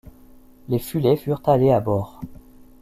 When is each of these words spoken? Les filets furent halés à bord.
Les 0.67 0.79
filets 0.79 1.15
furent 1.15 1.47
halés 1.47 1.69
à 1.71 1.79
bord. 1.79 2.21